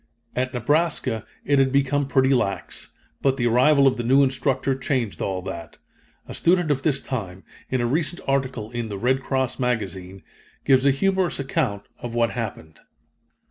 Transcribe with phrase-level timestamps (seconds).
[0.35, 5.21] At Nebraska it had become pretty lax but the arrival of the new instructor changed
[5.21, 5.77] all that.
[6.27, 10.23] A student of this time, in a recent article in The Red Cross Magazine,
[10.65, 12.79] gives a humorous account of what happened.